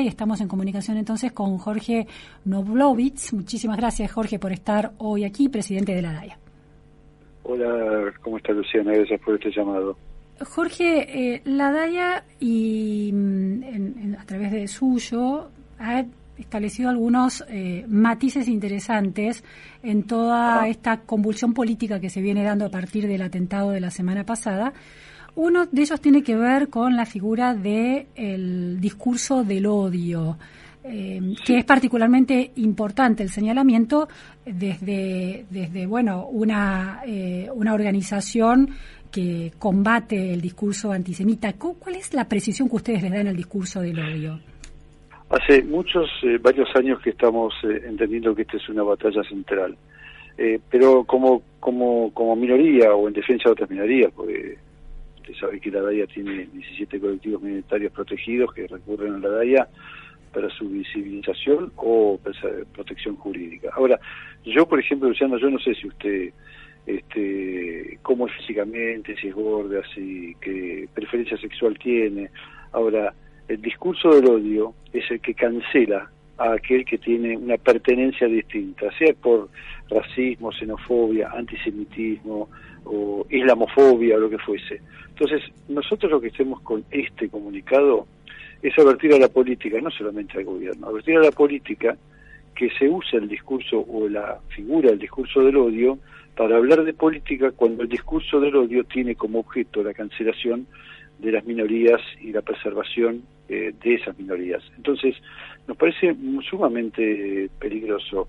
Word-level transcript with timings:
y 0.00 0.08
estamos 0.08 0.40
en 0.40 0.48
comunicación 0.48 0.96
entonces 0.96 1.32
con 1.32 1.58
Jorge 1.58 2.06
Noblovitz. 2.46 3.34
Muchísimas 3.34 3.76
gracias, 3.76 4.10
Jorge, 4.10 4.38
por 4.38 4.50
estar 4.50 4.92
hoy 4.96 5.24
aquí, 5.24 5.50
presidente 5.50 5.94
de 5.94 6.00
la 6.00 6.14
DAIA. 6.14 6.38
Hola, 7.42 8.10
¿cómo 8.22 8.38
está 8.38 8.52
Luciana? 8.52 8.92
Gracias 8.94 9.20
por 9.20 9.34
este 9.34 9.50
llamado. 9.54 9.98
Jorge, 10.48 11.34
eh, 11.34 11.42
la 11.44 11.70
DAIA 11.72 12.24
y 12.40 13.10
mm, 13.12 14.14
a 14.18 14.24
través 14.24 14.52
de 14.52 14.66
suyo 14.66 15.50
ha 15.78 16.06
establecido 16.38 16.88
algunos 16.88 17.44
eh, 17.50 17.84
matices 17.86 18.48
interesantes 18.48 19.44
en 19.82 20.04
toda 20.04 20.68
esta 20.68 21.00
convulsión 21.02 21.52
política 21.52 22.00
que 22.00 22.08
se 22.08 22.22
viene 22.22 22.42
dando 22.42 22.64
a 22.64 22.70
partir 22.70 23.06
del 23.06 23.20
atentado 23.20 23.72
de 23.72 23.80
la 23.80 23.90
semana 23.90 24.24
pasada 24.24 24.72
uno 25.34 25.66
de 25.66 25.82
ellos 25.82 26.00
tiene 26.00 26.22
que 26.22 26.36
ver 26.36 26.68
con 26.68 26.96
la 26.96 27.06
figura 27.06 27.54
del 27.54 28.06
el 28.14 28.80
discurso 28.80 29.44
del 29.44 29.66
odio. 29.66 30.36
Eh, 30.84 31.20
que 31.44 31.58
es 31.58 31.64
particularmente 31.64 32.50
importante 32.56 33.22
el 33.22 33.28
señalamiento 33.28 34.08
desde, 34.44 35.44
desde 35.48 35.86
bueno, 35.86 36.26
una, 36.26 37.02
eh, 37.06 37.48
una 37.54 37.72
organización 37.72 38.68
que 39.12 39.52
combate 39.60 40.32
el 40.32 40.40
discurso 40.40 40.90
antisemita. 40.90 41.52
¿Cuál 41.52 41.94
es 41.94 42.12
la 42.14 42.28
precisión 42.28 42.68
que 42.68 42.76
ustedes 42.76 43.02
le 43.02 43.10
dan 43.10 43.28
al 43.28 43.36
discurso 43.36 43.80
del 43.80 44.00
odio? 44.00 44.40
Hace 45.30 45.62
muchos, 45.62 46.10
eh, 46.24 46.38
varios 46.42 46.68
años 46.74 47.00
que 47.00 47.10
estamos 47.10 47.54
entendiendo 47.62 48.34
que 48.34 48.42
esta 48.42 48.56
es 48.56 48.68
una 48.68 48.82
batalla 48.82 49.22
central, 49.22 49.76
pero 50.68 51.04
como, 51.04 51.42
como, 51.60 52.12
como 52.12 52.34
minoría 52.34 52.92
o 52.92 53.06
en 53.06 53.14
defensa 53.14 53.44
de 53.44 53.52
otras 53.52 53.70
minorías, 53.70 54.10
porque 54.16 54.58
Usted 55.22 55.34
sabe 55.34 55.60
que 55.60 55.70
la 55.70 55.80
DAIA 55.80 56.06
tiene 56.08 56.48
17 56.52 56.98
colectivos 56.98 57.42
minoritarios 57.42 57.92
protegidos 57.92 58.52
que 58.52 58.66
recurren 58.66 59.14
a 59.14 59.18
la 59.18 59.28
DAIA 59.28 59.68
para 60.32 60.50
su 60.50 60.68
visibilización 60.68 61.72
o 61.76 62.18
protección 62.72 63.14
jurídica. 63.16 63.70
Ahora, 63.74 64.00
yo, 64.44 64.66
por 64.66 64.80
ejemplo, 64.80 65.08
Luciano, 65.08 65.38
yo 65.38 65.48
no 65.48 65.60
sé 65.60 65.74
si 65.74 65.86
usted, 65.86 66.32
este, 66.86 67.98
cómo 68.02 68.26
es 68.26 68.34
físicamente, 68.34 69.14
si 69.16 69.28
es 69.28 69.34
gorda, 69.34 69.82
si 69.94 70.34
qué 70.40 70.88
preferencia 70.92 71.36
sexual 71.36 71.78
tiene. 71.78 72.30
Ahora, 72.72 73.14
el 73.46 73.62
discurso 73.62 74.10
del 74.14 74.28
odio 74.28 74.74
es 74.92 75.08
el 75.08 75.20
que 75.20 75.34
cancela 75.34 76.10
a 76.38 76.54
aquel 76.54 76.84
que 76.84 76.98
tiene 76.98 77.36
una 77.36 77.58
pertenencia 77.58 78.26
distinta, 78.26 78.90
sea 78.98 79.14
por 79.14 79.50
racismo, 79.92 80.52
xenofobia, 80.52 81.30
antisemitismo 81.30 82.48
o 82.84 83.26
islamofobia 83.30 84.16
o 84.16 84.20
lo 84.20 84.30
que 84.30 84.38
fuese. 84.38 84.80
Entonces, 85.08 85.42
nosotros 85.68 86.10
lo 86.10 86.20
que 86.20 86.28
hacemos 86.28 86.60
con 86.60 86.84
este 86.90 87.28
comunicado 87.28 88.06
es 88.62 88.76
advertir 88.78 89.12
a 89.14 89.18
la 89.18 89.28
política, 89.28 89.80
no 89.80 89.90
solamente 89.90 90.38
al 90.38 90.44
gobierno, 90.44 90.88
advertir 90.88 91.16
a 91.16 91.22
la 91.22 91.32
política 91.32 91.96
que 92.54 92.70
se 92.70 92.88
use 92.88 93.16
el 93.16 93.28
discurso 93.28 93.84
o 93.88 94.08
la 94.08 94.38
figura 94.48 94.90
del 94.90 94.98
discurso 94.98 95.40
del 95.40 95.56
odio 95.56 95.98
para 96.36 96.56
hablar 96.56 96.84
de 96.84 96.94
política 96.94 97.50
cuando 97.50 97.82
el 97.82 97.88
discurso 97.88 98.40
del 98.40 98.56
odio 98.56 98.84
tiene 98.84 99.14
como 99.14 99.40
objeto 99.40 99.82
la 99.82 99.94
cancelación 99.94 100.66
de 101.18 101.32
las 101.32 101.44
minorías 101.44 102.00
y 102.20 102.32
la 102.32 102.42
preservación 102.42 103.22
eh, 103.48 103.72
de 103.82 103.94
esas 103.94 104.18
minorías. 104.18 104.62
Entonces, 104.76 105.14
nos 105.66 105.76
parece 105.76 106.14
sumamente 106.48 107.48
peligroso. 107.58 108.28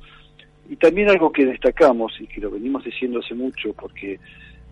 Y 0.69 0.75
también 0.77 1.09
algo 1.09 1.31
que 1.31 1.45
destacamos 1.45 2.13
y 2.19 2.27
que 2.27 2.41
lo 2.41 2.51
venimos 2.51 2.83
diciendo 2.83 3.19
hace 3.19 3.35
mucho 3.35 3.73
porque 3.73 4.19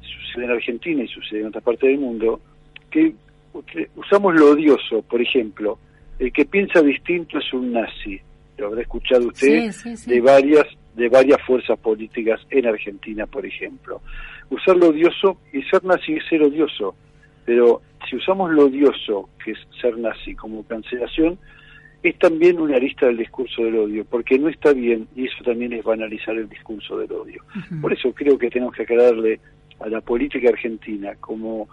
sucede 0.02 0.46
en 0.46 0.52
Argentina 0.52 1.04
y 1.04 1.08
sucede 1.08 1.42
en 1.42 1.48
otras 1.48 1.64
partes 1.64 1.90
del 1.90 2.00
mundo, 2.00 2.40
que 2.90 3.14
usamos 3.96 4.34
lo 4.36 4.52
odioso, 4.52 5.02
por 5.04 5.22
ejemplo, 5.22 5.78
el 6.20 6.32
que 6.32 6.46
piensa 6.46 6.82
distinto 6.82 7.40
es 7.40 7.54
un 7.54 7.72
nazi, 7.74 8.20
lo 8.58 8.68
habrá 8.68 8.82
escuchado 8.82 9.28
usted 9.28 9.72
de 10.06 10.22
varias 10.22 10.66
de 10.96 11.08
varias 11.08 11.42
fuerzas 11.44 11.80
políticas 11.80 12.42
en 12.50 12.68
Argentina, 12.68 13.26
por 13.26 13.46
ejemplo. 13.46 14.02
Usar 14.50 14.76
lo 14.76 14.90
odioso 14.90 15.38
y 15.54 15.62
ser 15.64 15.84
nazi 15.86 16.14
es 16.14 16.24
ser 16.28 16.44
odioso, 16.44 16.96
pero 17.46 17.82
si 18.10 18.18
usamos 18.18 18.52
lo 18.52 18.66
odioso, 18.66 19.30
que 19.44 19.52
es 19.52 19.60
ser 19.80 19.98
nazi, 19.98 20.36
como 20.36 20.64
cancelación, 20.68 21.40
es 22.04 22.18
también 22.18 22.60
una 22.60 22.78
arista 22.78 23.06
del 23.06 23.18
discurso 23.18 23.64
del 23.64 23.78
odio, 23.78 24.06
porque 24.06 24.40
no 24.40 24.50
está 24.50 24.74
bien, 24.74 25.08
y 25.16 25.28
eso 25.28 25.44
también 25.44 25.74
es 25.74 25.84
banalizar 25.84 26.36
el 26.36 26.50
discurso 26.50 26.98
del 26.98 27.12
odio. 27.12 27.44
Por 27.82 27.94
eso 27.94 28.12
creo 28.14 28.38
que 28.38 28.50
tenemos 28.50 28.74
que 28.76 28.84
aclararle 28.84 29.40
a 29.80 29.88
la 29.88 30.02
política 30.02 30.50
argentina 30.50 31.16
como 31.20 31.70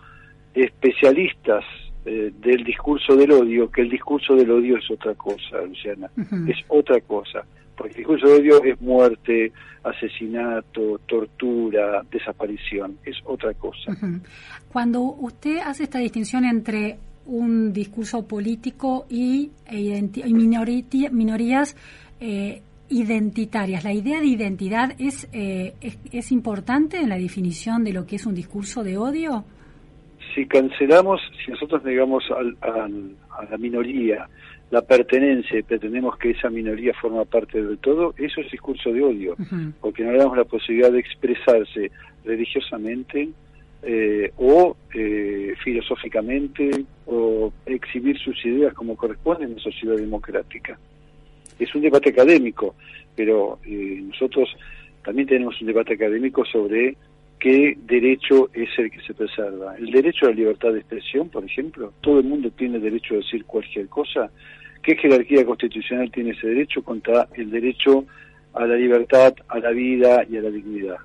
especialistas 0.55 1.65
eh, 2.05 2.33
del 2.41 2.65
discurso 2.65 3.17
del 3.17 3.33
odio, 3.33 3.71
que 3.71 3.83
el 3.83 3.91
discurso 3.91 4.35
del 4.35 4.51
odio 4.51 4.77
es 4.77 4.91
otra 4.91 5.15
cosa, 5.15 5.63
Luciana, 5.67 6.11
es 6.47 6.57
otra 6.69 7.01
cosa, 7.01 7.45
porque 7.77 7.93
el 7.93 7.99
discurso 7.99 8.29
del 8.29 8.41
odio 8.41 8.65
es 8.65 8.81
muerte, 8.81 9.53
asesinato, 9.83 11.01
tortura, 11.07 12.03
desaparición, 12.11 12.99
es 13.05 13.17
otra 13.25 13.55
cosa. 13.55 13.93
Cuando 14.71 15.01
usted 15.01 15.59
hace 15.59 15.85
esta 15.85 15.99
distinción 15.99 16.45
entre 16.45 16.99
un 17.29 17.73
discurso 17.73 18.27
político 18.27 19.07
y, 19.09 19.51
e 19.67 20.03
minorías 21.13 21.77
eh, 22.21 22.63
identitarias. 22.89 23.85
¿La 23.85 23.93
idea 23.93 24.21
de 24.21 24.27
identidad 24.27 24.93
eh, 24.99 25.75
es, 25.81 25.99
es, 26.11 26.33
importante 26.33 26.97
en 26.99 27.09
la 27.09 27.19
definición 27.19 27.85
de 27.85 27.93
lo 27.93 28.07
que 28.07 28.17
es 28.17 28.27
un 28.27 28.35
discurso 28.35 28.83
de 28.83 28.97
odio? 28.97 29.45
Si 30.35 30.47
cancelamos, 30.47 31.21
si 31.45 31.51
nosotros 31.53 31.85
negamos 31.85 32.25
al, 32.31 32.57
a 32.61 33.45
la 33.51 33.59
minoría 33.59 34.29
la 34.71 34.83
pertenencia 34.83 35.59
y 35.59 35.63
pretendemos 35.63 36.19
que 36.19 36.31
esa 36.31 36.51
minoría 36.51 36.93
forma 37.01 37.25
parte 37.25 37.63
del 37.63 37.79
todo, 37.79 38.15
eso 38.19 38.43
es 38.43 38.51
discurso 38.51 38.93
de 38.93 39.03
odio, 39.03 39.35
porque 39.81 40.05
no 40.05 40.13
le 40.13 40.19
damos 40.19 40.37
la 40.37 40.45
posibilidad 40.45 40.93
de 40.93 40.99
expresarse 40.99 41.91
religiosamente, 42.25 43.31
eh, 43.83 44.33
o 44.37 44.77
eh, 44.93 45.55
filosóficamente 45.63 46.69
exhibir 47.67 48.19
sus 48.19 48.45
ideas 48.45 48.75
como 48.75 48.97
corresponde 48.97 49.45
en 49.45 49.53
una 49.53 49.63
sociedad 49.63 49.97
democrática. 49.97 50.79
Es 51.59 51.75
un 51.75 51.83
debate 51.83 52.11
académico, 52.11 52.75
pero 53.15 53.59
eh, 53.65 54.01
nosotros 54.05 54.49
también 55.05 55.29
tenemos 55.29 55.61
un 55.61 55.67
debate 55.67 55.95
académico 55.95 56.45
sobre 56.45 56.97
qué 57.39 57.77
derecho 57.87 58.51
es 58.53 58.69
el 58.79 58.91
que 58.91 59.01
se 59.01 59.15
preserva. 59.15 59.77
El 59.77 59.91
derecho 59.91 60.27
a 60.27 60.31
la 60.31 60.37
libertad 60.37 60.73
de 60.73 60.81
expresión, 60.81 61.29
por 61.29 61.45
ejemplo, 61.45 61.93
todo 62.01 62.21
el 62.21 62.27
mundo 62.27 62.51
tiene 62.51 62.79
derecho 62.79 63.15
a 63.15 63.19
decir 63.19 63.45
cualquier 63.45 63.89
cosa. 63.89 64.31
¿Qué 64.83 64.97
jerarquía 64.97 65.45
constitucional 65.45 66.11
tiene 66.11 66.31
ese 66.31 66.49
derecho 66.49 66.83
contra 66.83 67.29
el 67.35 67.51
derecho 67.51 68.05
a 68.55 68.67
la 68.67 68.77
libertad, 68.77 69.35
a 69.49 69.59
la 69.59 69.71
vida 69.71 70.25
y 70.29 70.37
a 70.37 70.43
la 70.43 70.51
dignidad? 70.51 70.97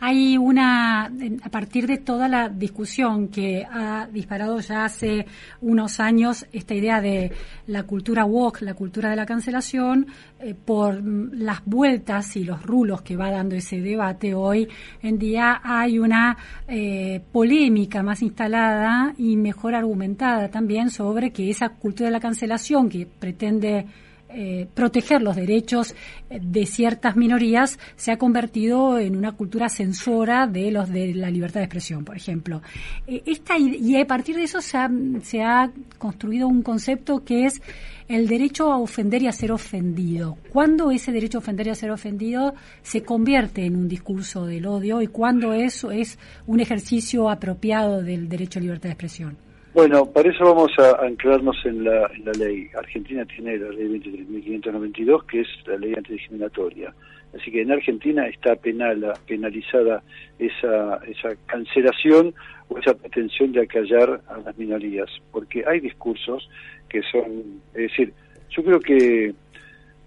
Hay 0.00 0.38
una, 0.38 1.06
a 1.06 1.48
partir 1.50 1.86
de 1.88 1.98
toda 1.98 2.28
la 2.28 2.48
discusión 2.48 3.28
que 3.28 3.66
ha 3.68 4.06
disparado 4.06 4.60
ya 4.60 4.84
hace 4.84 5.26
unos 5.60 5.98
años 5.98 6.46
esta 6.52 6.74
idea 6.74 7.00
de 7.00 7.32
la 7.66 7.82
cultura 7.82 8.24
woke, 8.24 8.62
la 8.62 8.74
cultura 8.74 9.10
de 9.10 9.16
la 9.16 9.26
cancelación, 9.26 10.06
eh, 10.38 10.54
por 10.54 11.02
las 11.02 11.64
vueltas 11.64 12.36
y 12.36 12.44
los 12.44 12.62
rulos 12.62 13.02
que 13.02 13.16
va 13.16 13.30
dando 13.30 13.56
ese 13.56 13.80
debate 13.80 14.34
hoy 14.34 14.68
en 15.02 15.18
día 15.18 15.60
hay 15.64 15.98
una 15.98 16.36
eh, 16.68 17.20
polémica 17.32 18.02
más 18.04 18.22
instalada 18.22 19.14
y 19.18 19.36
mejor 19.36 19.74
argumentada 19.74 20.48
también 20.48 20.90
sobre 20.90 21.32
que 21.32 21.50
esa 21.50 21.70
cultura 21.70 22.06
de 22.06 22.12
la 22.12 22.20
cancelación 22.20 22.88
que 22.88 23.04
pretende 23.06 23.86
eh, 24.30 24.66
proteger 24.74 25.22
los 25.22 25.36
derechos 25.36 25.94
eh, 26.28 26.38
de 26.42 26.66
ciertas 26.66 27.16
minorías 27.16 27.78
se 27.96 28.12
ha 28.12 28.18
convertido 28.18 28.98
en 28.98 29.16
una 29.16 29.32
cultura 29.32 29.70
censora 29.70 30.46
de 30.46 30.70
los 30.70 30.90
de 30.90 31.14
la 31.14 31.30
libertad 31.30 31.60
de 31.60 31.64
expresión, 31.64 32.04
por 32.04 32.16
ejemplo. 32.16 32.60
Eh, 33.06 33.22
esta, 33.24 33.56
y 33.58 33.96
a 33.96 34.06
partir 34.06 34.36
de 34.36 34.42
eso 34.42 34.60
se 34.60 34.76
ha, 34.76 34.90
se 35.22 35.42
ha 35.42 35.70
construido 35.96 36.46
un 36.46 36.62
concepto 36.62 37.24
que 37.24 37.46
es 37.46 37.62
el 38.06 38.28
derecho 38.28 38.70
a 38.70 38.78
ofender 38.78 39.22
y 39.22 39.28
a 39.28 39.32
ser 39.32 39.50
ofendido. 39.50 40.36
¿Cuándo 40.50 40.90
ese 40.90 41.10
derecho 41.10 41.38
a 41.38 41.40
ofender 41.40 41.68
y 41.68 41.70
a 41.70 41.74
ser 41.74 41.90
ofendido 41.90 42.54
se 42.82 43.02
convierte 43.02 43.64
en 43.64 43.76
un 43.76 43.88
discurso 43.88 44.44
del 44.44 44.66
odio 44.66 45.00
y 45.00 45.06
cuándo 45.06 45.54
eso 45.54 45.90
es 45.90 46.18
un 46.46 46.60
ejercicio 46.60 47.30
apropiado 47.30 48.02
del 48.02 48.28
derecho 48.28 48.58
a 48.58 48.62
libertad 48.62 48.90
de 48.90 48.92
expresión? 48.92 49.47
Bueno, 49.78 50.06
para 50.06 50.28
eso 50.28 50.42
vamos 50.42 50.72
a 50.80 51.06
anclarnos 51.06 51.56
en 51.64 51.84
la, 51.84 52.10
ley. 52.36 52.68
Argentina 52.76 53.24
tiene 53.24 53.58
la 53.58 53.68
ley 53.68 53.86
23.592, 54.00 55.24
que 55.26 55.42
es 55.42 55.46
la 55.66 55.76
ley 55.76 55.94
antidiscriminatoria. 55.96 56.92
Así 57.32 57.52
que 57.52 57.62
en 57.62 57.70
Argentina 57.70 58.26
está 58.26 58.56
penal, 58.56 59.12
penalizada 59.28 60.02
esa, 60.40 60.96
esa 61.06 61.36
cancelación 61.46 62.34
o 62.66 62.78
esa 62.78 62.94
pretensión 62.94 63.52
de 63.52 63.62
acallar 63.62 64.20
a 64.26 64.38
las 64.38 64.58
minorías, 64.58 65.08
porque 65.30 65.62
hay 65.64 65.78
discursos 65.78 66.50
que 66.88 67.00
son, 67.12 67.60
es 67.72 67.82
decir, 67.82 68.12
yo 68.50 68.64
creo 68.64 68.80
que 68.80 69.32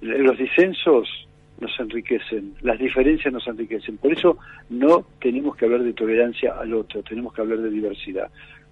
los 0.02 0.38
disensos 0.38 1.08
nos 1.62 1.80
enriquecen, 1.80 2.56
las 2.62 2.78
diferencias 2.78 3.34
nos 3.34 3.48
enriquecen. 3.48 3.96
Por 4.00 4.12
eso 4.12 4.38
no 4.70 5.06
tenemos 5.22 5.56
que 5.56 5.64
hablar 5.64 5.84
de 5.84 5.94
tolerancia 5.94 6.56
al 6.60 6.74
otro, 6.74 7.02
tenemos 7.04 7.34
que 7.34 7.40
hablar 7.40 7.60
de 7.60 7.70
diversidad 7.70 8.30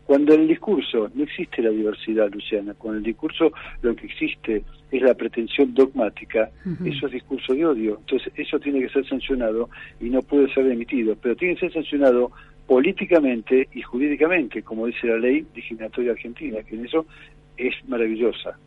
Cuando 0.09 0.33
en 0.33 0.41
el 0.41 0.47
discurso 0.47 1.11
no 1.13 1.23
existe 1.23 1.61
la 1.61 1.69
diversidad, 1.69 2.31
Luciana, 2.31 2.73
con 2.73 2.95
el 2.95 3.03
discurso 3.03 3.51
lo 3.83 3.95
que 3.95 4.07
existe 4.07 4.63
es 4.89 5.01
la 5.03 5.13
pretensión 5.13 5.71
dogmática, 5.75 6.49
eso 6.83 7.05
es 7.05 7.11
discurso 7.11 7.53
de 7.53 7.63
odio. 7.63 7.97
Entonces, 7.99 8.33
eso 8.35 8.57
tiene 8.59 8.79
que 8.79 8.89
ser 8.89 9.07
sancionado 9.07 9.69
y 10.01 10.09
no 10.09 10.23
puede 10.23 10.51
ser 10.51 10.65
emitido, 10.65 11.15
pero 11.15 11.35
tiene 11.35 11.53
que 11.53 11.59
ser 11.59 11.73
sancionado 11.73 12.31
políticamente 12.65 13.69
y 13.71 13.83
jurídicamente, 13.83 14.63
como 14.63 14.87
dice 14.87 15.05
la 15.05 15.19
ley 15.19 15.45
discriminatoria 15.53 16.13
argentina, 16.13 16.63
que 16.63 16.73
en 16.73 16.87
eso 16.87 17.05
es 17.55 17.75
maravillosa. 17.87 18.57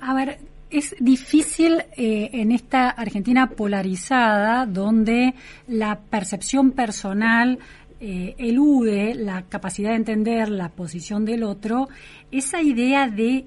A 0.00 0.14
ver, 0.14 0.38
es 0.70 0.96
difícil 0.98 1.82
eh, 1.94 2.30
en 2.32 2.52
esta 2.52 2.88
Argentina 2.88 3.50
polarizada, 3.50 4.64
donde 4.64 5.34
la 5.68 6.00
percepción 6.00 6.70
personal 6.72 7.58
eh, 8.00 8.34
elude 8.38 9.14
la 9.14 9.42
capacidad 9.48 9.90
de 9.90 9.96
entender 9.96 10.48
la 10.48 10.70
posición 10.70 11.24
del 11.24 11.42
otro, 11.42 11.88
esa 12.30 12.62
idea 12.62 13.08
de 13.08 13.46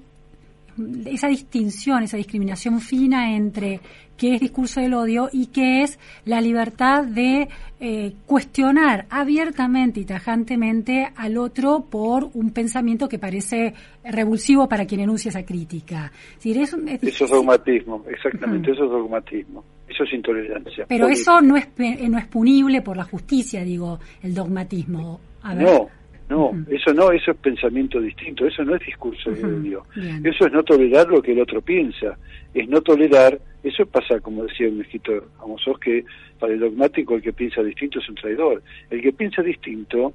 esa 1.06 1.28
distinción, 1.28 2.02
esa 2.02 2.16
discriminación 2.16 2.80
fina 2.80 3.34
entre 3.34 3.80
qué 4.16 4.34
es 4.34 4.40
discurso 4.40 4.80
del 4.80 4.92
odio 4.92 5.30
y 5.32 5.46
qué 5.46 5.82
es 5.82 5.98
la 6.26 6.42
libertad 6.42 7.04
de 7.04 7.48
eh, 7.80 8.12
cuestionar 8.26 9.06
abiertamente 9.08 10.00
y 10.00 10.04
tajantemente 10.04 11.08
al 11.16 11.38
otro 11.38 11.86
por 11.88 12.28
un 12.34 12.50
pensamiento 12.50 13.08
que 13.08 13.18
parece 13.18 13.72
revulsivo 14.04 14.68
para 14.68 14.84
quien 14.84 15.00
enuncia 15.00 15.30
esa 15.30 15.44
crítica. 15.44 16.12
eso 16.44 17.24
es 17.24 17.30
dogmatismo, 17.30 18.04
exactamente, 18.08 18.72
eso 18.72 18.84
es 18.84 18.90
dogmatismo. 18.90 19.64
Eso 19.88 20.04
es 20.04 20.12
intolerancia. 20.12 20.86
Pero 20.88 21.08
eso 21.08 21.40
no 21.40 21.56
es, 21.56 21.68
no 21.76 22.18
es 22.18 22.26
punible 22.26 22.80
por 22.80 22.96
la 22.96 23.04
justicia, 23.04 23.64
digo, 23.64 23.98
el 24.22 24.34
dogmatismo. 24.34 25.18
No, 25.56 25.88
no, 26.30 26.52
eso 26.70 26.94
no, 26.94 27.10
eso 27.10 27.32
es 27.32 27.36
pensamiento 27.38 28.00
distinto, 28.00 28.46
eso 28.46 28.64
no 28.64 28.76
es 28.76 28.86
discurso 28.86 29.32
de 29.32 29.44
odio. 29.44 29.84
Eso 30.22 30.46
es 30.46 30.52
no 30.52 30.62
tolerar 30.62 31.08
lo 31.08 31.20
que 31.20 31.32
el 31.32 31.40
otro 31.40 31.60
piensa, 31.60 32.16
es 32.54 32.68
no 32.68 32.80
tolerar, 32.82 33.36
eso 33.64 33.84
pasa, 33.84 34.20
como 34.20 34.44
decía 34.44 34.68
un 34.68 34.80
escritor 34.80 35.28
famoso, 35.36 35.74
que 35.74 36.04
para 36.38 36.52
el 36.52 36.60
dogmático 36.60 37.16
el 37.16 37.22
que 37.22 37.32
piensa 37.32 37.64
distinto 37.64 37.98
es 37.98 38.08
un 38.08 38.14
traidor. 38.14 38.62
El 38.90 39.02
que 39.02 39.12
piensa 39.12 39.42
distinto 39.42 40.14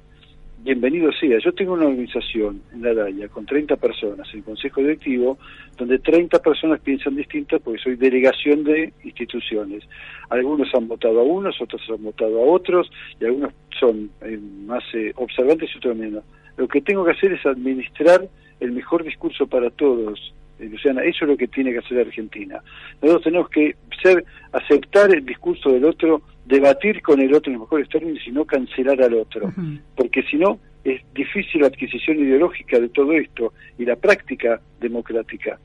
bienvenido 0.66 1.12
sea. 1.12 1.38
Yo 1.38 1.52
tengo 1.52 1.74
una 1.74 1.86
organización 1.86 2.60
en 2.72 2.82
la 2.82 2.92
DAIA 2.92 3.28
con 3.28 3.46
30 3.46 3.76
personas 3.76 4.28
en 4.32 4.40
el 4.40 4.44
Consejo 4.44 4.80
Directivo, 4.80 5.38
donde 5.78 6.00
30 6.00 6.40
personas 6.40 6.80
piensan 6.80 7.14
distintas 7.14 7.62
porque 7.62 7.80
soy 7.80 7.94
delegación 7.94 8.64
de 8.64 8.92
instituciones. 9.04 9.84
Algunos 10.28 10.74
han 10.74 10.88
votado 10.88 11.20
a 11.20 11.22
unos, 11.22 11.60
otros 11.60 11.80
han 11.88 12.02
votado 12.02 12.42
a 12.42 12.46
otros, 12.46 12.90
y 13.20 13.24
algunos 13.24 13.52
son 13.78 14.10
eh, 14.22 14.40
más 14.66 14.82
eh, 14.92 15.12
observantes 15.14 15.70
y 15.72 15.78
otros 15.78 15.96
menos. 15.96 16.24
Lo 16.56 16.66
que 16.66 16.80
tengo 16.80 17.04
que 17.04 17.12
hacer 17.12 17.32
es 17.32 17.46
administrar 17.46 18.26
el 18.58 18.72
mejor 18.72 19.04
discurso 19.04 19.46
para 19.46 19.70
todos, 19.70 20.34
eh, 20.58 20.68
Luciana, 20.68 21.04
eso 21.04 21.26
es 21.26 21.30
lo 21.30 21.36
que 21.36 21.46
tiene 21.46 21.70
que 21.70 21.78
hacer 21.78 22.00
Argentina. 22.00 22.60
Nosotros 23.00 23.22
tenemos 23.22 23.48
que 23.50 23.76
ser, 24.02 24.24
aceptar 24.50 25.14
el 25.14 25.24
discurso 25.24 25.70
del 25.70 25.84
otro 25.84 26.22
debatir 26.46 27.02
con 27.02 27.20
el 27.20 27.34
otro 27.34 27.52
en 27.52 27.58
los 27.58 27.66
mejores 27.66 27.88
términos 27.88 28.22
y 28.26 28.30
no 28.30 28.44
cancelar 28.44 29.02
al 29.02 29.14
otro, 29.14 29.52
porque 29.96 30.22
si 30.22 30.36
no 30.36 30.58
es 30.84 31.02
difícil 31.12 31.62
la 31.62 31.66
adquisición 31.66 32.18
ideológica 32.18 32.78
de 32.78 32.88
todo 32.88 33.12
esto 33.12 33.52
y 33.78 33.84
la 33.84 33.96
práctica 33.96 34.60
democrática. 34.80 35.58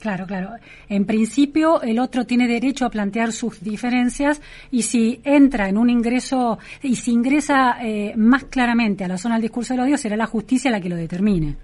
Claro, 0.00 0.26
claro. 0.26 0.50
En 0.88 1.04
principio, 1.06 1.82
el 1.82 1.98
otro 1.98 2.24
tiene 2.24 2.46
derecho 2.46 2.86
a 2.86 2.90
plantear 2.90 3.32
sus 3.32 3.60
diferencias 3.60 4.40
y 4.70 4.82
si 4.82 5.20
entra 5.24 5.68
en 5.68 5.76
un 5.76 5.90
ingreso 5.90 6.58
y 6.82 6.94
si 6.94 7.10
ingresa 7.10 7.78
eh, 7.82 8.12
más 8.16 8.44
claramente 8.44 9.02
a 9.02 9.08
la 9.08 9.18
zona 9.18 9.34
del 9.34 9.42
discurso 9.42 9.74
del 9.74 9.82
odio, 9.82 9.96
será 9.96 10.16
la 10.16 10.26
justicia 10.26 10.70
la 10.70 10.80
que 10.80 10.88
lo 10.88 10.94
determine. 10.94 11.56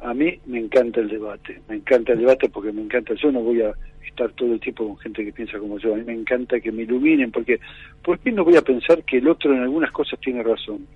A 0.00 0.14
mí 0.14 0.38
me 0.46 0.60
encanta 0.60 1.00
el 1.00 1.08
debate, 1.08 1.60
me 1.68 1.74
encanta 1.74 2.12
el 2.12 2.20
debate 2.20 2.48
porque 2.48 2.70
me 2.70 2.82
encanta. 2.82 3.14
Yo 3.20 3.32
no 3.32 3.40
voy 3.40 3.62
a 3.62 3.72
estar 4.18 4.36
todo 4.36 4.52
el 4.52 4.60
tiempo 4.60 4.88
con 4.88 4.98
gente 4.98 5.24
que 5.24 5.32
piensa 5.32 5.58
como 5.58 5.78
yo. 5.78 5.94
A 5.94 5.96
mí 5.96 6.02
me 6.04 6.12
encanta 6.12 6.58
que 6.60 6.72
me 6.72 6.82
iluminen, 6.82 7.30
porque 7.30 7.60
¿por 8.02 8.18
qué 8.18 8.32
no 8.32 8.44
voy 8.44 8.56
a 8.56 8.62
pensar 8.62 9.04
que 9.04 9.18
el 9.18 9.28
otro 9.28 9.54
en 9.54 9.62
algunas 9.62 9.92
cosas 9.92 10.18
tiene 10.20 10.42
razón? 10.42 10.86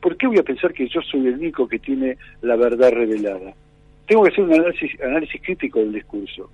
¿Por 0.00 0.16
qué 0.16 0.26
voy 0.26 0.38
a 0.38 0.44
pensar 0.44 0.72
que 0.72 0.88
yo 0.88 1.00
soy 1.02 1.26
el 1.26 1.34
único 1.34 1.66
que 1.66 1.78
tiene 1.78 2.16
la 2.40 2.56
verdad 2.56 2.92
revelada? 2.92 3.52
Tengo 4.06 4.22
que 4.22 4.30
hacer 4.30 4.44
un 4.44 4.52
análisis, 4.52 5.00
análisis 5.00 5.40
crítico 5.42 5.80
del 5.80 5.92
discurso 5.92 6.50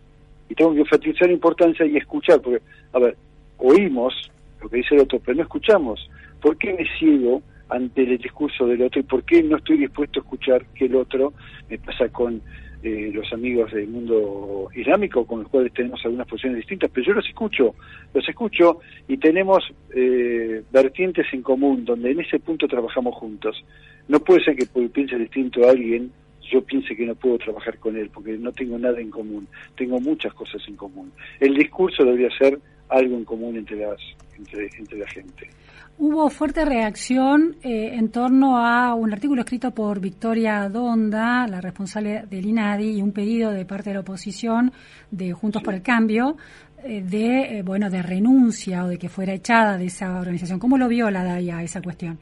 y 0.49 0.55
tengo 0.55 0.73
que 0.73 0.81
enfatizar 0.81 1.31
importancia 1.31 1.85
y 1.85 1.97
escuchar, 1.97 2.41
porque, 2.41 2.63
a 2.93 2.99
ver, 2.99 3.17
oímos 3.59 4.31
lo 4.63 4.69
que 4.69 4.79
dice 4.79 4.95
el 4.95 5.03
otro, 5.03 5.21
pero 5.25 5.37
no 5.37 5.43
escuchamos. 5.43 6.11
¿Por 6.41 6.57
qué 6.57 6.73
me 6.73 6.87
ciego 6.99 7.43
ante 7.69 8.03
el 8.03 8.19
discurso 8.19 8.67
del 8.67 8.83
otro 8.83 9.01
y 9.01 9.05
por 9.05 9.23
qué 9.25 9.43
no 9.43 9.59
estoy 9.59 9.77
dispuesto 9.77 10.21
a 10.21 10.23
escuchar 10.23 10.65
que 10.75 10.87
el 10.87 10.97
otro 10.97 11.35
me 11.69 11.79
pasa 11.79 12.09
con 12.09 12.41
eh, 12.83 13.11
los 13.13 13.33
amigos 13.33 13.73
del 13.73 13.89
mundo 13.89 14.69
islámico 14.75 15.27
con 15.27 15.41
los 15.41 15.49
cuales 15.49 15.73
tenemos 15.73 16.01
algunas 16.05 16.29
posiciones 16.29 16.59
distintas, 16.59 16.91
pero 16.93 17.07
yo 17.07 17.13
los 17.15 17.27
escucho, 17.27 17.75
los 18.15 18.29
escucho 18.29 18.81
y 19.09 19.17
tenemos 19.17 19.65
eh, 19.95 20.63
vertientes 20.71 21.27
en 21.33 21.43
común 21.43 21.85
donde 21.85 22.13
en 22.13 22.21
ese 22.21 22.39
punto 22.39 22.69
trabajamos 22.69 23.15
juntos. 23.17 23.65
No 24.07 24.21
puede 24.21 24.45
ser 24.45 24.57
que 24.57 24.67
piense 24.67 25.19
distinto 25.19 25.67
a 25.67 25.73
alguien, 25.73 26.13
yo 26.51 26.63
piense 26.63 26.97
que 26.97 27.05
no 27.05 27.15
puedo 27.15 27.39
trabajar 27.39 27.79
con 27.79 27.97
él, 27.97 28.11
porque 28.13 28.39
no 28.39 28.53
tengo 28.53 28.79
nada 28.79 29.01
en 29.01 29.11
común, 29.11 29.47
tengo 29.77 30.01
muchas 30.01 30.33
cosas 30.35 30.63
en 30.69 30.77
común. 30.77 31.13
El 31.41 31.55
discurso 31.55 32.05
debería 32.05 32.31
ser 32.39 32.59
algo 32.89 33.17
en 33.17 33.25
común 33.25 33.57
entre, 33.57 33.77
las, 33.77 34.01
entre, 34.37 34.71
entre 34.79 34.99
la 34.99 35.09
gente. 35.09 35.51
Hubo 36.01 36.31
fuerte 36.31 36.65
reacción 36.65 37.57
eh, 37.65 37.91
en 37.95 38.13
torno 38.13 38.57
a 38.57 38.95
un 38.95 39.13
artículo 39.13 39.41
escrito 39.41 39.73
por 39.73 39.99
Victoria 39.99 40.69
Donda, 40.69 41.45
la 41.49 41.61
responsable 41.61 42.23
del 42.31 42.47
INADI, 42.47 42.99
y 42.99 43.03
un 43.03 43.11
pedido 43.11 43.51
de 43.51 43.65
parte 43.65 43.91
de 43.91 43.95
la 43.95 44.01
oposición 44.01 44.71
de 45.11 45.33
Juntos 45.33 45.61
por 45.61 45.75
el 45.75 45.83
Cambio 45.83 46.37
eh, 46.85 47.03
de 47.03 47.59
eh, 47.59 47.63
bueno 47.63 47.91
de 47.91 48.01
renuncia 48.01 48.85
o 48.85 48.89
de 48.89 48.97
que 48.97 49.09
fuera 49.09 49.33
echada 49.33 49.77
de 49.77 49.87
esa 49.87 50.21
organización. 50.21 50.61
¿Cómo 50.61 50.79
lo 50.79 50.87
vio 50.87 51.11
la 51.11 51.25
DAIA 51.25 51.65
esa 51.65 51.83
cuestión? 51.83 52.17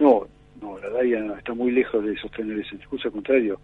No, 0.00 0.26
no, 0.60 0.76
la 0.80 0.88
DAIA 0.88 1.38
está 1.38 1.54
muy 1.54 1.70
lejos 1.70 2.04
de 2.04 2.16
sostener 2.16 2.58
ese 2.58 2.76
discurso, 2.76 3.06
al 3.06 3.12
contrario, 3.12 3.60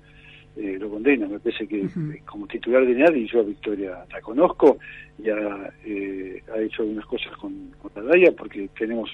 lo 0.56 0.90
condena. 0.90 1.26
Me 1.28 1.38
parece 1.38 1.66
que 1.66 1.86
como 2.24 2.46
titular 2.46 2.84
de 2.84 2.92
INADI, 2.92 3.26
yo 3.26 3.40
a 3.40 3.44
Victoria 3.44 4.04
la 4.10 4.20
conozco 4.20 4.78
ya 5.18 5.34
ha 5.34 6.60
hecho 6.60 6.82
algunas 6.82 7.06
cosas 7.06 7.32
con, 7.38 7.70
la 7.94 8.02
DAIA 8.02 8.32
porque 8.32 8.68
tenemos 8.78 9.10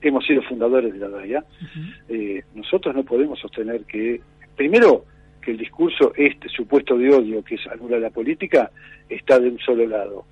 hemos 0.00 0.26
sido 0.26 0.42
fundadores 0.42 0.92
de 0.92 0.98
la 0.98 1.08
DAIA. 1.08 1.44
Eh, 2.08 2.42
nosotros 2.54 2.94
no 2.94 3.04
podemos 3.04 3.38
sostener 3.38 3.84
que, 3.84 4.20
primero, 4.56 5.04
que 5.40 5.52
el 5.52 5.58
discurso, 5.58 6.12
este 6.16 6.48
supuesto 6.48 6.98
de 6.98 7.14
odio 7.14 7.44
que 7.44 7.54
es 7.54 7.66
anula 7.68 7.98
la 7.98 8.10
política, 8.10 8.70
está 9.08 9.38
de 9.38 9.50
un 9.50 9.58
solo 9.58 9.86
lado. 9.86 10.24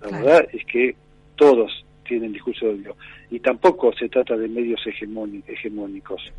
La 0.00 0.18
verdad 0.18 0.48
es 0.52 0.64
que 0.66 0.94
todos 1.34 1.84
tienen 2.06 2.32
discurso 2.32 2.66
de 2.66 2.74
odio. 2.74 2.96
Y 3.30 3.40
tampoco 3.40 3.92
se 3.92 4.08
trata 4.08 4.36
de 4.36 4.48
medios 4.48 4.80
hegemónicos 4.86 6.32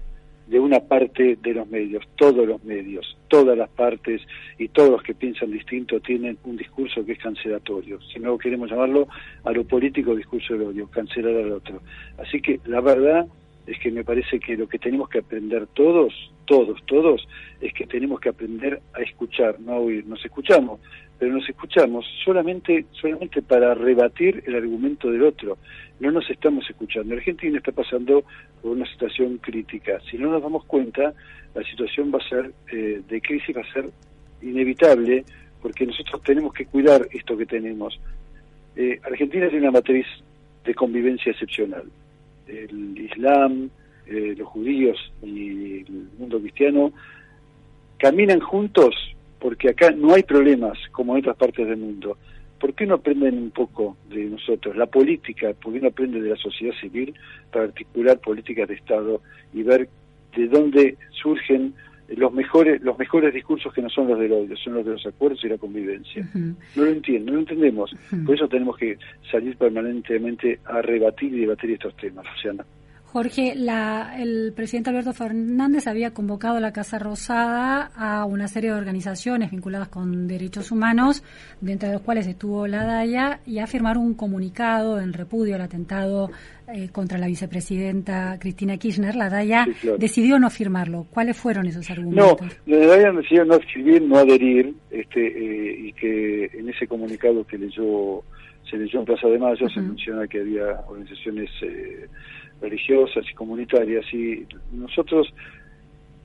de 0.49 0.59
una 0.59 0.79
parte 0.79 1.37
de 1.41 1.53
los 1.53 1.69
medios, 1.69 2.03
todos 2.15 2.47
los 2.47 2.63
medios, 2.63 3.17
todas 3.27 3.55
las 3.55 3.69
partes 3.69 4.21
y 4.57 4.67
todos 4.69 4.89
los 4.89 5.03
que 5.03 5.13
piensan 5.13 5.51
distinto 5.51 5.99
tienen 5.99 6.37
un 6.43 6.57
discurso 6.57 7.05
que 7.05 7.11
es 7.11 7.19
cancelatorio. 7.19 7.99
Si 8.01 8.19
no 8.19 8.37
queremos 8.37 8.69
llamarlo 8.69 9.07
a 9.43 9.51
lo 9.51 9.63
político 9.63 10.15
discurso 10.15 10.53
del 10.53 10.63
odio, 10.63 10.87
cancelar 10.87 11.35
al 11.35 11.51
otro. 11.51 11.81
Así 12.17 12.41
que 12.41 12.59
la 12.65 12.81
verdad 12.81 13.27
es 13.69 13.79
que 13.79 13.91
me 13.91 14.03
parece 14.03 14.39
que 14.39 14.57
lo 14.57 14.67
que 14.67 14.79
tenemos 14.79 15.09
que 15.09 15.19
aprender 15.19 15.67
todos, 15.67 16.31
todos, 16.45 16.83
todos, 16.87 17.27
es 17.61 17.71
que 17.73 17.85
tenemos 17.85 18.19
que 18.19 18.29
aprender 18.29 18.81
a 18.93 19.01
escuchar, 19.01 19.59
no 19.59 19.73
a 19.73 19.79
oír. 19.79 20.07
Nos 20.07 20.25
escuchamos, 20.25 20.79
pero 21.19 21.33
nos 21.33 21.47
escuchamos 21.47 22.03
solamente, 22.25 22.85
solamente 22.91 23.43
para 23.43 23.75
rebatir 23.75 24.43
el 24.47 24.55
argumento 24.55 25.11
del 25.11 25.21
otro. 25.21 25.59
No 25.99 26.11
nos 26.11 26.27
estamos 26.31 26.67
escuchando. 26.67 27.13
Argentina 27.13 27.59
está 27.59 27.71
pasando 27.71 28.23
por 28.61 28.71
una 28.71 28.87
situación 28.87 29.37
crítica. 29.37 29.99
Si 30.09 30.17
no 30.17 30.31
nos 30.31 30.41
damos 30.41 30.65
cuenta, 30.65 31.13
la 31.53 31.63
situación 31.63 32.11
va 32.11 32.17
a 32.17 32.27
ser 32.27 32.51
eh, 32.71 33.01
de 33.07 33.21
crisis, 33.21 33.55
va 33.55 33.61
a 33.61 33.73
ser 33.73 33.85
inevitable, 34.41 35.25
porque 35.61 35.85
nosotros 35.85 36.23
tenemos 36.23 36.53
que 36.53 36.65
cuidar 36.65 37.07
esto 37.11 37.37
que 37.37 37.45
tenemos. 37.45 37.99
Eh, 38.75 38.99
Argentina 39.03 39.47
tiene 39.47 39.67
una 39.67 39.77
matriz 39.77 40.07
de 40.65 40.73
convivencia 40.73 41.31
excepcional. 41.31 41.83
El 42.49 42.97
Islam, 42.97 43.69
eh, 44.07 44.35
los 44.37 44.47
judíos 44.47 44.97
y 45.21 45.81
el 45.81 46.09
mundo 46.17 46.39
cristiano 46.39 46.91
caminan 47.97 48.39
juntos 48.39 48.95
porque 49.39 49.69
acá 49.69 49.91
no 49.91 50.13
hay 50.13 50.23
problemas 50.23 50.77
como 50.91 51.13
en 51.13 51.19
otras 51.19 51.37
partes 51.37 51.67
del 51.67 51.77
mundo. 51.77 52.17
¿Por 52.59 52.73
qué 52.73 52.85
no 52.85 52.95
aprenden 52.95 53.37
un 53.37 53.51
poco 53.51 53.95
de 54.09 54.25
nosotros? 54.25 54.75
La 54.75 54.85
política, 54.85 55.53
¿por 55.53 55.73
qué 55.73 55.79
no 55.79 55.87
aprenden 55.87 56.23
de 56.23 56.31
la 56.31 56.35
sociedad 56.35 56.73
civil 56.81 57.13
para 57.51 57.65
articular 57.65 58.19
políticas 58.19 58.67
de 58.67 58.75
Estado 58.75 59.21
y 59.53 59.63
ver 59.63 59.87
de 60.35 60.47
dónde 60.47 60.97
surgen 61.11 61.73
los 62.15 62.33
mejores 62.33 62.81
los 62.81 62.97
mejores 62.97 63.33
discursos 63.33 63.73
que 63.73 63.81
no 63.81 63.89
son 63.89 64.07
los 64.07 64.19
del 64.19 64.31
odio, 64.31 64.55
son 64.57 64.73
los 64.73 64.85
de 64.85 64.93
los 64.93 65.05
acuerdos 65.05 65.43
y 65.43 65.49
la 65.49 65.57
convivencia. 65.57 66.27
No 66.33 66.83
lo 66.83 66.87
entiendo, 66.87 67.31
no 67.31 67.33
lo 67.33 67.39
entendemos. 67.39 67.95
Por 68.25 68.35
eso 68.35 68.47
tenemos 68.47 68.77
que 68.77 68.97
salir 69.31 69.57
permanentemente 69.57 70.59
a 70.65 70.81
rebatir 70.81 71.33
y 71.33 71.41
debatir 71.41 71.71
estos 71.71 71.95
temas, 71.97 72.25
Luciana. 72.33 72.65
Jorge, 73.11 73.55
la, 73.55 74.13
el 74.19 74.53
presidente 74.55 74.91
Alberto 74.91 75.13
Fernández 75.13 75.87
había 75.87 76.13
convocado 76.13 76.57
a 76.57 76.59
la 76.59 76.71
Casa 76.71 76.99
Rosada 76.99 77.89
a 77.95 78.23
una 78.25 78.47
serie 78.47 78.69
de 78.69 78.77
organizaciones 78.77 79.49
vinculadas 79.49 79.87
con 79.87 80.27
derechos 80.27 80.71
humanos, 80.71 81.23
dentro 81.59 81.89
de 81.89 81.95
los 81.95 82.03
cuales 82.03 82.27
estuvo 82.27 82.67
la 82.67 82.83
DAIA, 82.83 83.39
y 83.47 83.57
a 83.57 83.65
firmar 83.65 83.97
un 83.97 84.13
comunicado 84.13 84.99
en 84.99 85.13
repudio 85.13 85.55
al 85.55 85.61
atentado 85.61 86.29
eh, 86.71 86.89
contra 86.91 87.17
la 87.17 87.25
vicepresidenta 87.25 88.37
Cristina 88.39 88.77
Kirchner. 88.77 89.15
La 89.15 89.27
DAIA 89.27 89.65
decidió 89.97 90.37
no 90.37 90.51
firmarlo. 90.51 91.07
¿Cuáles 91.09 91.35
fueron 91.35 91.65
esos 91.65 91.89
argumentos? 91.89 92.37
No, 92.67 92.77
la 92.77 92.85
DAIA 92.85 93.11
decidió 93.11 93.43
no 93.43 93.55
escribir, 93.55 94.03
no 94.03 94.17
adherir, 94.17 94.75
este, 94.91 95.25
eh, 95.25 95.79
y 95.87 95.93
que 95.93 96.45
en 96.53 96.69
ese 96.69 96.85
comunicado 96.85 97.43
que 97.43 97.57
leyó 97.57 98.23
se 98.69 98.77
leyó 98.77 98.99
en 98.99 99.05
Plaza 99.05 99.27
de 99.27 99.39
Mayo, 99.39 99.67
se 99.67 99.81
menciona 99.81 100.27
que 100.27 100.41
había 100.41 100.81
organizaciones 100.87 101.49
eh, 101.63 102.07
religiosas 102.61 103.25
y 103.29 103.33
comunitarias 103.33 104.05
y 104.13 104.45
nosotros 104.71 105.33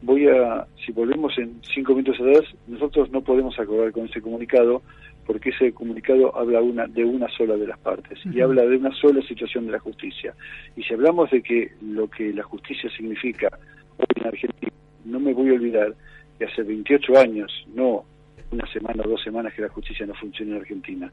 voy 0.03 0.29
a, 0.29 0.67
si 0.85 0.93
volvemos 0.93 1.37
en 1.39 1.61
cinco 1.75 1.95
minutos 1.95 2.21
atrás, 2.21 2.45
nosotros 2.67 3.11
no 3.11 3.23
podemos 3.23 3.59
acordar 3.59 3.93
con 3.93 4.07
ese 4.07 4.21
comunicado 4.21 4.83
porque 5.27 5.51
ese 5.51 5.73
comunicado 5.73 6.37
habla 6.37 6.61
una, 6.61 6.87
de 6.87 7.05
una 7.05 7.29
sola 7.29 7.57
de 7.57 7.67
las 7.67 7.79
partes 7.79 8.19
y 8.27 8.41
habla 8.41 8.63
de 8.63 8.77
una 8.77 8.93
sola 8.95 9.23
situación 9.23 9.67
de 9.67 9.73
la 9.73 9.79
justicia. 9.79 10.35
Y 10.77 10.83
si 10.83 10.93
hablamos 10.93 11.31
de 11.31 11.43
que 11.43 11.73
lo 11.81 12.09
que 12.09 12.33
la 12.33 12.43
justicia 12.43 12.91
significa 12.91 13.49
hoy 13.97 14.07
en 14.17 14.27
Argentina, 14.27 14.73
no 15.07 15.21
me 15.21 15.33
voy 15.33 15.51
a 15.51 15.55
olvidar 15.55 15.95
que 16.39 16.45
hace 16.45 16.63
28 16.63 17.19
años, 17.19 17.67
no 17.75 18.05
una 18.51 18.67
semana 18.71 19.03
o 19.05 19.09
dos 19.09 19.23
semanas 19.23 19.55
que 19.55 19.63
la 19.63 19.69
justicia 19.69 20.07
no 20.07 20.15
funciona 20.15 20.53
en 20.53 20.61
Argentina, 20.61 21.13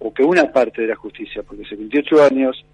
o 0.00 0.12
que 0.12 0.22
una 0.22 0.50
parte 0.52 0.82
de 0.82 0.88
la 0.88 0.96
justicia, 0.96 1.42
porque 1.42 1.64
hace 1.64 1.76
28 1.76 2.24
años 2.24 2.64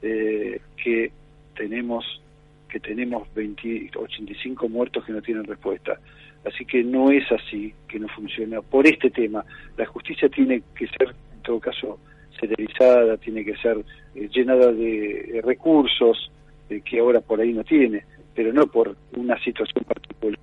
eh, 0.00 0.43
que 0.84 1.10
tenemos 1.56 2.20
que 2.68 2.80
tenemos 2.80 3.32
20, 3.34 3.92
85 3.94 4.68
muertos 4.68 5.04
que 5.04 5.12
no 5.12 5.22
tienen 5.22 5.44
respuesta. 5.44 5.96
Así 6.44 6.64
que 6.64 6.82
no 6.82 7.10
es 7.12 7.22
así 7.30 7.72
que 7.86 8.00
no 8.00 8.08
funciona. 8.08 8.60
Por 8.62 8.84
este 8.84 9.10
tema, 9.10 9.44
la 9.76 9.86
justicia 9.86 10.28
tiene 10.28 10.60
que 10.76 10.88
ser, 10.88 11.14
en 11.34 11.42
todo 11.42 11.60
caso, 11.60 12.00
celerizada, 12.40 13.16
tiene 13.16 13.44
que 13.44 13.56
ser 13.58 13.78
eh, 14.16 14.28
llenada 14.28 14.72
de 14.72 15.40
recursos 15.44 16.32
eh, 16.68 16.80
que 16.84 16.98
ahora 16.98 17.20
por 17.20 17.40
ahí 17.40 17.52
no 17.52 17.62
tiene, 17.62 18.04
pero 18.34 18.52
no 18.52 18.66
por 18.66 18.96
una 19.16 19.38
situación 19.38 19.84
particular. 19.84 20.38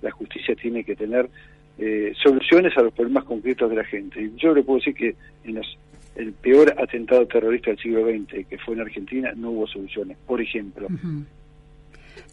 La 0.00 0.10
justicia 0.12 0.54
tiene 0.54 0.84
que 0.84 0.94
tener 0.94 1.28
eh, 1.78 2.12
soluciones 2.22 2.76
a 2.76 2.82
los 2.82 2.92
problemas 2.94 3.24
concretos 3.24 3.68
de 3.68 3.76
la 3.76 3.84
gente. 3.84 4.30
Yo 4.36 4.54
le 4.54 4.62
puedo 4.62 4.78
decir 4.78 4.94
que 4.94 5.16
en 5.44 5.56
los 5.56 5.78
el 6.16 6.32
peor 6.32 6.74
atentado 6.78 7.26
terrorista 7.26 7.70
del 7.70 7.78
siglo 7.78 8.04
XX, 8.04 8.46
que 8.48 8.58
fue 8.58 8.74
en 8.74 8.80
Argentina, 8.80 9.32
no 9.36 9.50
hubo 9.50 9.66
soluciones, 9.66 10.16
por 10.26 10.40
ejemplo. 10.40 10.88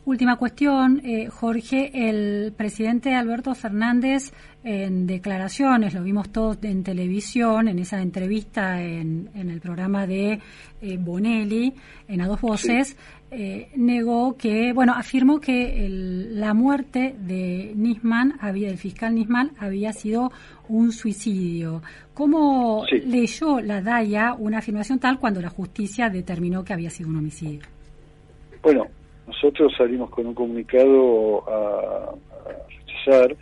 Última 0.03 0.35
cuestión, 0.35 0.99
eh, 1.05 1.27
Jorge. 1.27 1.91
El 1.93 2.53
presidente 2.53 3.13
Alberto 3.13 3.53
Fernández, 3.53 4.33
en 4.63 5.05
declaraciones, 5.05 5.93
lo 5.93 6.01
vimos 6.01 6.31
todos 6.31 6.57
en 6.63 6.83
televisión, 6.83 7.67
en 7.67 7.77
esa 7.77 8.01
entrevista 8.01 8.81
en, 8.81 9.29
el 9.35 9.61
programa 9.61 10.07
de 10.07 10.39
eh, 10.81 10.97
Bonelli, 10.97 11.75
en 12.07 12.21
A 12.21 12.27
Dos 12.27 12.41
Voces, 12.41 12.97
eh, 13.29 13.69
negó 13.75 14.35
que, 14.37 14.73
bueno, 14.73 14.93
afirmó 14.95 15.39
que 15.39 15.87
la 15.87 16.55
muerte 16.55 17.15
de 17.19 17.71
Nisman, 17.75 18.39
había, 18.41 18.69
del 18.69 18.79
fiscal 18.79 19.13
Nisman, 19.13 19.51
había 19.59 19.93
sido 19.93 20.31
un 20.67 20.93
suicidio. 20.93 21.83
¿Cómo 22.15 22.85
leyó 23.05 23.61
la 23.61 23.81
DAIA 23.81 24.33
una 24.33 24.57
afirmación 24.57 24.97
tal 24.97 25.19
cuando 25.19 25.41
la 25.41 25.49
justicia 25.49 26.09
determinó 26.09 26.63
que 26.63 26.73
había 26.73 26.89
sido 26.89 27.09
un 27.09 27.17
homicidio? 27.17 27.61
Bueno, 28.63 28.87
nosotros 29.31 29.73
salimos 29.77 30.09
con 30.09 30.27
un 30.27 30.33
comunicado 30.33 31.43
a, 31.49 32.15
rechazar, 32.85 33.35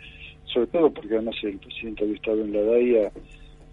sobre 0.44 0.66
todo 0.68 0.90
porque 0.90 1.14
además 1.14 1.36
el 1.42 1.58
presidente 1.58 2.04
había 2.04 2.16
estado 2.16 2.42
en 2.42 2.52
la 2.52 2.62
DAIA 2.62 3.12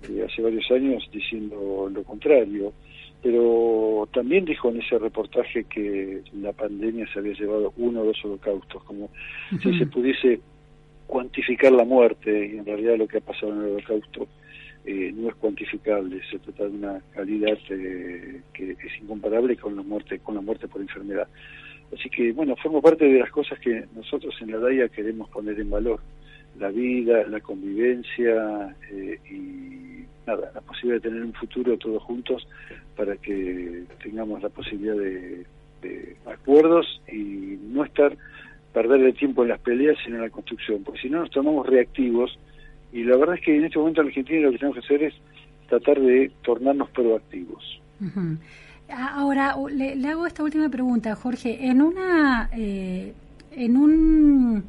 eh, 0.10 0.26
hace 0.28 0.42
varios 0.42 0.70
años 0.72 1.08
diciendo 1.12 1.90
lo 1.92 2.04
contrario 2.04 2.74
pero 3.22 4.08
también 4.14 4.46
dijo 4.46 4.70
en 4.70 4.82
ese 4.82 4.98
reportaje 5.00 5.64
que 5.66 6.22
la 6.40 6.54
pandemia 6.54 7.06
se 7.12 7.20
había 7.20 7.34
llevado 7.34 7.74
uno 7.78 8.02
o 8.02 8.06
dos 8.06 8.24
holocaustos, 8.24 8.84
como 8.84 9.10
si 9.62 9.78
se 9.78 9.88
pudiese 9.88 10.40
cuantificar 11.08 11.72
la 11.72 11.84
muerte, 11.84 12.54
y 12.54 12.58
en 12.58 12.66
realidad 12.66 12.98
lo 12.98 13.08
que 13.08 13.18
ha 13.18 13.22
pasado 13.22 13.54
en 13.54 13.62
el 13.62 13.72
holocausto 13.72 14.28
eh, 14.86 15.12
no 15.16 15.30
es 15.30 15.36
cuantificable, 15.36 16.22
se 16.30 16.40
trata 16.40 16.66
de 16.66 16.70
una 16.70 17.02
calidad 17.14 17.58
eh, 17.72 18.42
que 18.54 18.72
es 18.72 19.02
incomparable 19.02 19.58
con 19.58 19.76
la 19.76 19.82
muerte, 19.82 20.20
con 20.20 20.36
la 20.36 20.42
muerte 20.42 20.68
por 20.68 20.82
enfermedad. 20.82 21.28
Así 21.94 22.10
que, 22.10 22.32
bueno, 22.34 22.56
forma 22.58 22.82
parte 22.82 23.06
de 23.06 23.20
las 23.20 23.32
cosas 23.32 23.60
que 23.60 23.86
nosotros 23.96 24.36
en 24.42 24.52
la 24.52 24.60
DAIA 24.60 24.90
queremos 24.90 25.30
poner 25.30 25.60
en 25.60 25.70
valor, 25.70 26.02
la 26.60 26.70
vida, 26.70 27.26
la 27.28 27.40
convivencia 27.40 28.76
eh, 28.92 29.20
y 29.30 30.06
nada, 30.26 30.52
la 30.54 30.62
posibilidad 30.62 31.02
de 31.02 31.10
tener 31.10 31.24
un 31.24 31.34
futuro 31.34 31.78
todos 31.78 32.04
juntos 32.04 32.48
para 32.96 33.16
que 33.18 33.84
tengamos 34.04 34.42
la 34.42 34.50
posibilidad 34.50 34.96
de, 34.96 35.46
acuerdos 36.26 37.02
y 37.08 37.58
no 37.70 37.86
estar 37.86 38.18
perder 38.74 39.00
el 39.02 39.14
tiempo 39.14 39.44
en 39.44 39.50
las 39.50 39.60
peleas 39.60 39.96
sino 40.04 40.18
en 40.18 40.24
la 40.24 40.30
construcción, 40.30 40.84
porque 40.84 41.02
si 41.02 41.10
no 41.10 41.22
nos 41.22 41.32
tomamos 41.32 41.66
reactivos. 41.66 42.38
Y 42.92 43.04
la 43.04 43.16
verdad 43.16 43.36
es 43.36 43.42
que 43.42 43.56
en 43.56 43.66
este 43.66 43.80
momento 43.80 44.02
en 44.02 44.08
Argentina 44.08 44.42
lo 44.42 44.52
que 44.52 44.58
tenemos 44.58 44.80
que 44.80 44.86
hacer 44.86 45.04
es 45.04 45.14
tratar 45.70 46.02
de 46.02 46.32
tornarnos 46.44 46.90
proactivos. 46.90 47.82
Ahora, 48.90 49.56
le, 49.70 50.08
hago 50.08 50.28
esta 50.28 50.44
última 50.44 50.70
pregunta, 50.70 51.16
Jorge. 51.16 51.68
En 51.68 51.82
una, 51.82 52.50
eh, 52.54 53.14
en 53.52 53.78
un 53.78 54.64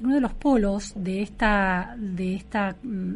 uno 0.00 0.14
de 0.14 0.20
los 0.20 0.34
polos 0.34 0.92
de 0.96 1.22
esta 1.22 1.94
de 1.96 2.34
este 2.34 2.58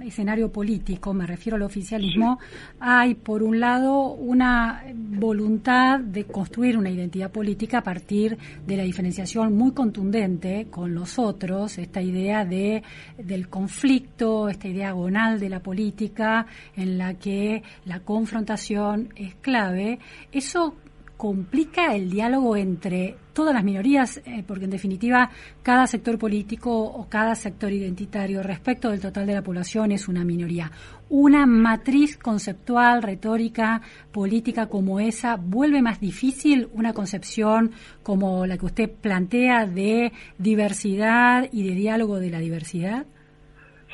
escenario 0.04 0.50
político, 0.50 1.12
me 1.12 1.26
refiero 1.26 1.56
al 1.56 1.62
oficialismo, 1.62 2.38
hay 2.80 3.14
por 3.14 3.42
un 3.42 3.60
lado 3.60 4.12
una 4.12 4.84
voluntad 4.94 6.00
de 6.00 6.24
construir 6.24 6.78
una 6.78 6.90
identidad 6.90 7.30
política 7.30 7.78
a 7.78 7.82
partir 7.82 8.38
de 8.66 8.76
la 8.76 8.84
diferenciación 8.84 9.56
muy 9.56 9.72
contundente 9.72 10.68
con 10.70 10.94
los 10.94 11.18
otros, 11.18 11.78
esta 11.78 12.00
idea 12.00 12.44
de 12.44 12.82
del 13.18 13.48
conflicto, 13.48 14.48
esta 14.48 14.68
idea 14.68 14.90
agonal 14.90 15.40
de 15.40 15.48
la 15.48 15.60
política 15.60 16.46
en 16.76 16.98
la 16.98 17.14
que 17.14 17.62
la 17.84 18.00
confrontación 18.00 19.08
es 19.16 19.34
clave. 19.36 19.98
Eso 20.32 20.74
complica 21.18 21.96
el 21.96 22.10
diálogo 22.10 22.56
entre 22.56 23.16
todas 23.32 23.52
las 23.52 23.64
minorías, 23.64 24.22
eh, 24.24 24.44
porque 24.46 24.64
en 24.66 24.70
definitiva 24.70 25.30
cada 25.64 25.86
sector 25.88 26.16
político 26.16 26.70
o 26.80 27.08
cada 27.08 27.34
sector 27.34 27.72
identitario 27.72 28.40
respecto 28.40 28.88
del 28.88 29.00
total 29.00 29.26
de 29.26 29.34
la 29.34 29.42
población 29.42 29.90
es 29.90 30.06
una 30.06 30.24
minoría. 30.24 30.70
Una 31.10 31.44
matriz 31.44 32.16
conceptual, 32.16 33.02
retórica, 33.02 33.82
política 34.12 34.68
como 34.68 35.00
esa, 35.00 35.36
¿vuelve 35.36 35.82
más 35.82 36.00
difícil 36.00 36.68
una 36.72 36.92
concepción 36.92 37.72
como 38.04 38.46
la 38.46 38.56
que 38.56 38.66
usted 38.66 38.88
plantea 38.88 39.66
de 39.66 40.12
diversidad 40.38 41.48
y 41.52 41.68
de 41.68 41.74
diálogo 41.74 42.20
de 42.20 42.30
la 42.30 42.38
diversidad? 42.38 43.06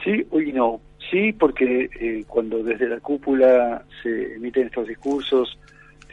Sí, 0.04 0.26
hoy 0.31 0.52
no. 0.52 0.81
Sí, 1.11 1.33
porque 1.33 1.88
eh, 2.00 2.25
cuando 2.26 2.62
desde 2.62 2.87
la 2.88 3.00
cúpula 3.00 3.83
se 4.02 4.35
emiten 4.35 4.66
estos 4.66 4.88
discursos, 4.88 5.59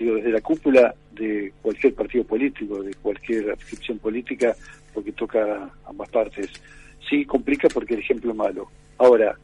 digo, 0.02 0.16
desde 0.16 0.32
la 0.32 0.42
cúpula 0.42 0.94
de 1.12 1.54
cualquier 1.62 1.94
partido 1.94 2.24
político, 2.24 2.82
de 2.82 2.94
cualquier 2.96 3.52
adscripción 3.52 4.00
política, 4.00 4.56
porque 4.94 5.12
toca 5.12 5.70
ambas 5.86 6.10
partes. 6.10 6.50
Sí, 7.08 7.26
complica 7.26 7.68
porque 7.70 7.94
el 7.94 8.00
ejemplo 8.00 8.32
es 8.32 8.38
malo. 8.38 8.70
Ahora, 8.98 9.38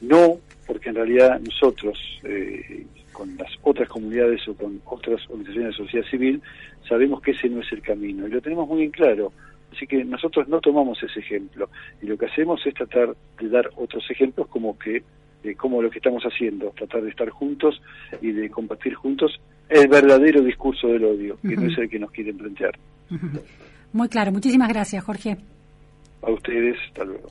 no 0.00 0.38
porque 0.66 0.90
en 0.90 0.96
realidad 0.96 1.40
nosotros, 1.40 1.98
eh, 2.24 2.86
con 3.12 3.36
las 3.36 3.50
otras 3.62 3.88
comunidades 3.88 4.46
o 4.48 4.54
con 4.54 4.80
otras 4.84 5.22
organizaciones 5.28 5.76
de 5.76 5.84
sociedad 5.84 6.06
civil, 6.06 6.42
sabemos 6.88 7.20
que 7.22 7.32
ese 7.32 7.48
no 7.48 7.60
es 7.60 7.72
el 7.72 7.82
camino 7.82 8.26
y 8.26 8.30
lo 8.30 8.40
tenemos 8.40 8.68
muy 8.68 8.84
en 8.84 8.90
claro. 8.90 9.32
Así 9.72 9.86
que 9.86 10.04
nosotros 10.04 10.48
no 10.48 10.60
tomamos 10.60 11.02
ese 11.02 11.20
ejemplo 11.20 11.68
y 12.00 12.06
lo 12.06 12.16
que 12.16 12.26
hacemos 12.26 12.64
es 12.66 12.74
tratar 12.74 13.16
de 13.40 13.48
dar 13.48 13.70
otros 13.76 14.08
ejemplos 14.10 14.48
como 14.48 14.78
que 14.78 15.02
como 15.58 15.82
lo 15.82 15.90
que 15.90 15.98
estamos 15.98 16.22
haciendo, 16.22 16.70
tratar 16.70 17.02
de 17.02 17.10
estar 17.10 17.28
juntos 17.28 17.82
y 18.22 18.32
de 18.32 18.48
compartir 18.48 18.94
juntos 18.94 19.38
el 19.68 19.88
verdadero 19.88 20.42
discurso 20.42 20.88
del 20.88 21.04
odio, 21.04 21.38
que 21.42 21.56
no 21.56 21.70
es 21.70 21.78
el 21.78 21.88
que 21.88 21.98
nos 21.98 22.10
quieren 22.10 22.36
plantear. 22.36 22.78
Muy 23.92 24.08
claro, 24.08 24.32
muchísimas 24.32 24.68
gracias, 24.68 25.04
Jorge. 25.04 25.36
A 26.22 26.30
ustedes, 26.30 26.76
hasta 26.88 27.04
luego. 27.04 27.22